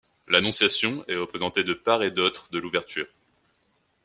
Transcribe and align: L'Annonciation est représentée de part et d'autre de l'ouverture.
L'Annonciation 0.27 1.05
est 1.07 1.15
représentée 1.15 1.63
de 1.63 1.75
part 1.75 2.01
et 2.01 2.09
d'autre 2.09 2.49
de 2.51 2.57
l'ouverture. 2.57 3.05